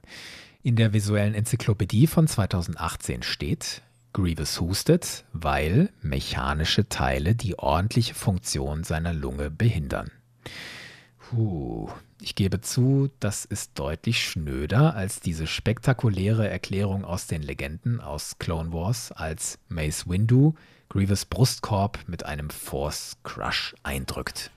[0.63, 8.83] In der visuellen Enzyklopädie von 2018 steht, Grievous hustet, weil mechanische Teile die ordentliche Funktion
[8.83, 10.11] seiner Lunge behindern.
[11.19, 11.89] Puh,
[12.21, 18.39] ich gebe zu, das ist deutlich schnöder als diese spektakuläre Erklärung aus den Legenden aus
[18.39, 20.55] Clone Wars, als Mace Windu
[20.89, 24.51] Grievous Brustkorb mit einem Force Crush eindrückt.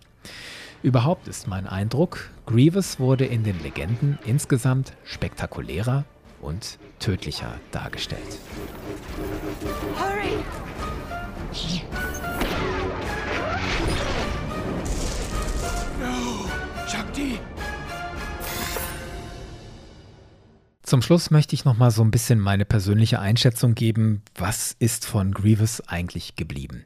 [0.81, 6.05] Überhaupt ist mein Eindruck, Grievous wurde in den Legenden insgesamt spektakulärer
[6.41, 8.39] und tödlicher dargestellt.
[9.95, 10.43] Hurry!
[15.99, 16.45] No,
[16.87, 17.39] Shakti!
[20.83, 25.05] Zum Schluss möchte ich noch mal so ein bisschen meine persönliche Einschätzung geben, was ist
[25.05, 26.83] von Grievous eigentlich geblieben.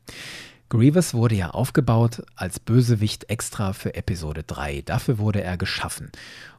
[0.70, 4.84] Grievous wurde ja aufgebaut als Bösewicht extra für Episode 3.
[4.84, 6.12] Dafür wurde er geschaffen.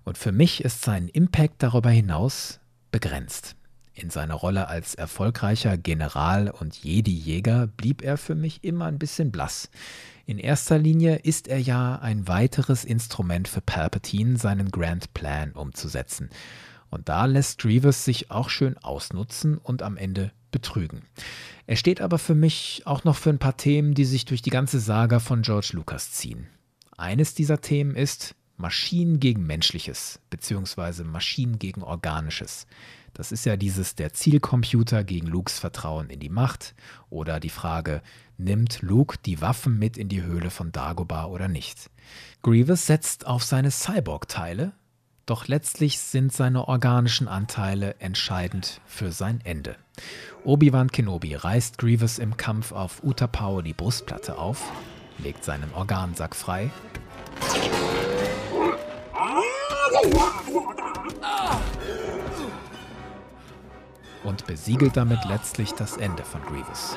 [0.02, 2.58] Und für mich ist sein Impact darüber hinaus
[2.90, 3.54] begrenzt.
[3.94, 9.30] In seiner Rolle als erfolgreicher General und Jedi-Jäger blieb er für mich immer ein bisschen
[9.30, 9.70] blass.
[10.26, 16.30] In erster Linie ist er ja ein weiteres Instrument für Palpatine, seinen Grand Plan umzusetzen.
[16.90, 21.02] Und da lässt Grievous sich auch schön ausnutzen und am Ende betrügen.
[21.66, 24.50] Er steht aber für mich auch noch für ein paar Themen, die sich durch die
[24.50, 26.48] ganze Saga von George Lucas ziehen.
[26.96, 32.66] Eines dieser Themen ist, Maschinen gegen Menschliches, beziehungsweise Maschinen gegen Organisches.
[33.14, 36.74] Das ist ja dieses der Zielcomputer gegen Lukes Vertrauen in die Macht
[37.08, 38.02] oder die Frage,
[38.36, 41.90] nimmt Luke die Waffen mit in die Höhle von Dagobah oder nicht.
[42.42, 44.72] Grievous setzt auf seine Cyborg-Teile,
[45.28, 49.76] doch letztlich sind seine organischen Anteile entscheidend für sein Ende.
[50.44, 54.72] Obi-Wan Kenobi reißt Grievous im Kampf auf Utapau die Brustplatte auf,
[55.18, 56.70] legt seinen Organsack frei
[64.24, 66.96] und besiegelt damit letztlich das Ende von Grievous.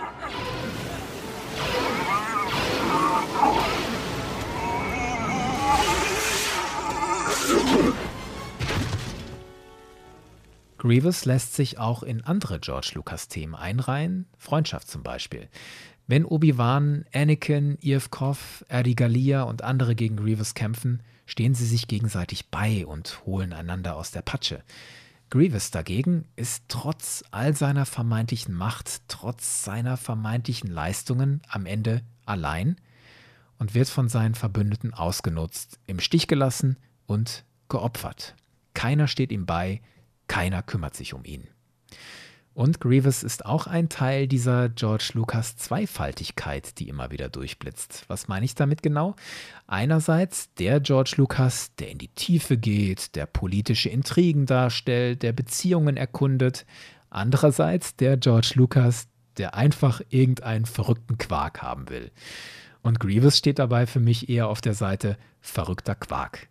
[10.82, 15.48] Grievous lässt sich auch in andere George Lucas-Themen einreihen, Freundschaft zum Beispiel.
[16.08, 22.84] Wenn Obi-Wan, Anakin, Ivkov, Erdigalia und andere gegen Grievous kämpfen, stehen sie sich gegenseitig bei
[22.88, 24.64] und holen einander aus der Patsche.
[25.30, 32.76] Grievous dagegen ist trotz all seiner vermeintlichen Macht, trotz seiner vermeintlichen Leistungen am Ende allein
[33.60, 38.36] und wird von seinen Verbündeten ausgenutzt, im Stich gelassen und geopfert.
[38.74, 39.80] Keiner steht ihm bei,
[40.32, 41.50] keiner kümmert sich um ihn.
[42.54, 48.06] Und Grievous ist auch ein Teil dieser George Lucas Zweifaltigkeit, die immer wieder durchblitzt.
[48.08, 49.18] Was meine ich damit genau?
[49.68, 55.98] Einerseits der George Lucas, der in die Tiefe geht, der politische Intrigen darstellt, der Beziehungen
[55.98, 56.66] erkundet.
[57.10, 62.10] Andererseits der George Lucas, der einfach irgendeinen verrückten Quark haben will.
[62.82, 66.48] Und Grievous steht dabei für mich eher auf der Seite verrückter Quark.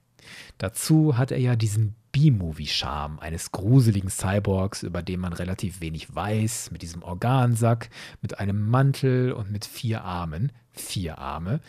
[0.58, 6.70] Dazu hat er ja diesen B-Movie-Charme eines gruseligen Cyborgs, über den man relativ wenig weiß,
[6.70, 7.90] mit diesem Organsack,
[8.20, 10.52] mit einem Mantel und mit vier Armen.
[10.72, 11.60] Vier Arme.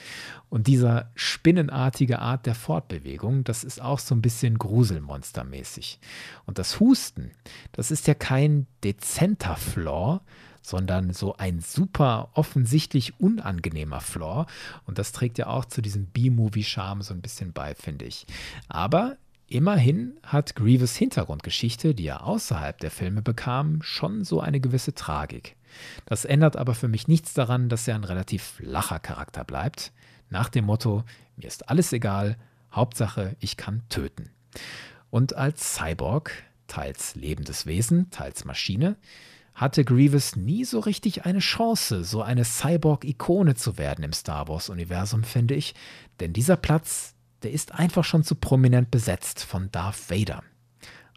[0.50, 6.00] Und dieser spinnenartige Art der Fortbewegung, das ist auch so ein bisschen Gruselmonstermäßig.
[6.46, 7.32] Und das Husten,
[7.72, 10.22] das ist ja kein dezenter Flaw,
[10.62, 14.46] sondern so ein super offensichtlich unangenehmer Floor.
[14.86, 18.26] Und das trägt ja auch zu diesem B-Movie-Charme so ein bisschen bei, finde ich.
[18.70, 19.18] Aber
[19.52, 25.58] Immerhin hat Grievous Hintergrundgeschichte, die er außerhalb der Filme bekam, schon so eine gewisse Tragik.
[26.06, 29.92] Das ändert aber für mich nichts daran, dass er ein relativ flacher Charakter bleibt,
[30.30, 31.04] nach dem Motto,
[31.36, 32.38] mir ist alles egal,
[32.72, 34.30] Hauptsache, ich kann töten.
[35.10, 36.32] Und als Cyborg,
[36.68, 38.96] teils lebendes Wesen, teils Maschine,
[39.54, 45.26] hatte Grievous nie so richtig eine Chance, so eine Cyborg-Ikone zu werden im Star Wars-Universum,
[45.26, 45.76] finde ich.
[46.22, 50.44] Denn dieser Platz, der ist einfach schon zu prominent besetzt von Darth Vader.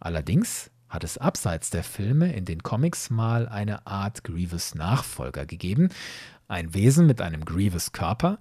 [0.01, 5.89] Allerdings hat es abseits der Filme in den Comics mal eine Art Grievous-Nachfolger gegeben.
[6.47, 8.39] Ein Wesen mit einem Grievous-Körper,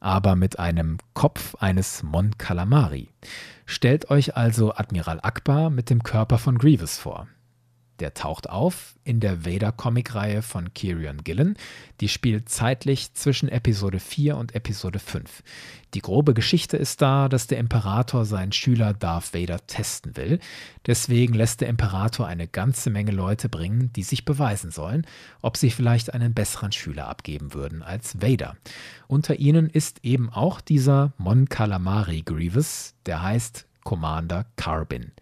[0.00, 3.08] aber mit einem Kopf eines Mon Calamari.
[3.64, 7.28] Stellt euch also Admiral Akbar mit dem Körper von Grievous vor.
[8.00, 11.56] Der taucht auf in der Vader-Comic-Reihe von Kieran Gillen.
[12.00, 15.42] Die spielt zeitlich zwischen Episode 4 und Episode 5.
[15.94, 20.40] Die grobe Geschichte ist da, dass der Imperator seinen Schüler Darth Vader testen will.
[20.86, 25.06] Deswegen lässt der Imperator eine ganze Menge Leute bringen, die sich beweisen sollen,
[25.40, 28.56] ob sie vielleicht einen besseren Schüler abgeben würden als Vader.
[29.08, 35.12] Unter ihnen ist eben auch dieser Mon Calamari Grievous, der heißt Commander Carbin.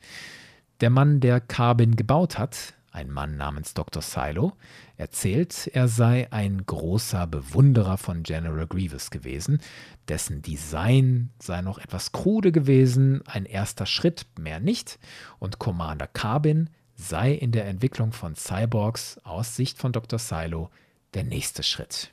[0.81, 4.03] Der Mann, der Carbin gebaut hat, ein Mann namens Dr.
[4.03, 4.53] Silo,
[4.97, 9.61] erzählt, er sei ein großer Bewunderer von General Grievous gewesen,
[10.09, 14.99] dessen Design sei noch etwas krude gewesen, ein erster Schritt, mehr nicht,
[15.39, 20.19] und Commander Carbin sei in der Entwicklung von Cyborgs aus Sicht von Dr.
[20.19, 20.71] Silo
[21.15, 22.13] der nächste Schritt.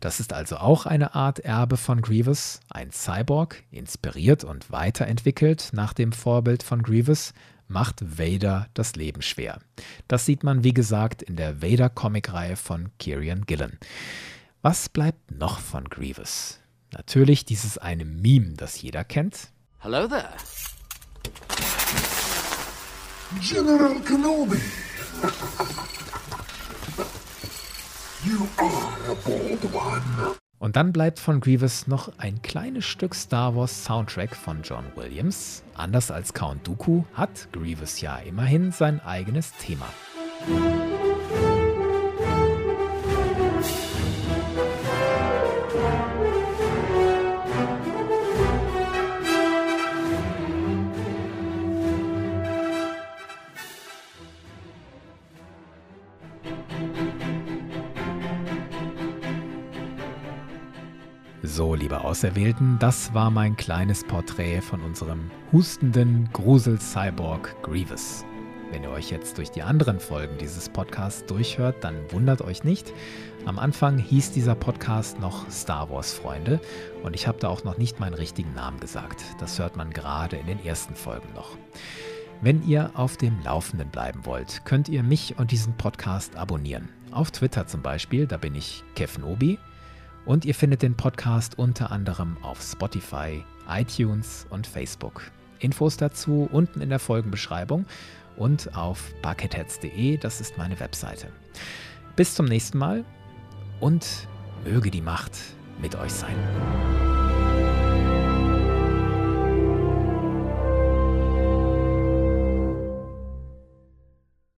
[0.00, 5.94] Das ist also auch eine Art Erbe von Grievous, ein Cyborg, inspiriert und weiterentwickelt nach
[5.94, 7.32] dem Vorbild von Grievous,
[7.68, 9.60] macht Vader das Leben schwer.
[10.08, 13.78] Das sieht man, wie gesagt, in der Vader-Comic-Reihe von Kieran Gillen.
[14.62, 16.60] Was bleibt noch von Grievous?
[16.92, 19.52] Natürlich dieses eine Meme, das jeder kennt.
[19.78, 20.30] Hello there.
[23.40, 24.60] General Kenobi!
[28.24, 30.36] you are a bold one.
[30.58, 35.62] Und dann bleibt von Grievous noch ein kleines Stück Star Wars Soundtrack von John Williams.
[35.74, 39.86] Anders als Count Dooku hat Grievous ja immerhin sein eigenes Thema.
[62.16, 68.24] Auserwählten, das war mein kleines Porträt von unserem hustenden Grusel-Cyborg Grievous.
[68.70, 72.94] Wenn ihr euch jetzt durch die anderen Folgen dieses Podcasts durchhört, dann wundert euch nicht.
[73.44, 76.58] Am Anfang hieß dieser Podcast noch Star Wars Freunde
[77.02, 79.22] und ich habe da auch noch nicht meinen richtigen Namen gesagt.
[79.38, 81.58] Das hört man gerade in den ersten Folgen noch.
[82.40, 86.88] Wenn ihr auf dem Laufenden bleiben wollt, könnt ihr mich und diesen Podcast abonnieren.
[87.10, 89.58] Auf Twitter zum Beispiel, da bin ich Kevnobi.
[90.26, 95.22] Und ihr findet den Podcast unter anderem auf Spotify, iTunes und Facebook.
[95.60, 97.86] Infos dazu unten in der Folgenbeschreibung
[98.36, 101.28] und auf bucketheads.de, das ist meine Webseite.
[102.16, 103.04] Bis zum nächsten Mal
[103.80, 104.28] und
[104.64, 105.38] möge die Macht
[105.80, 107.15] mit euch sein.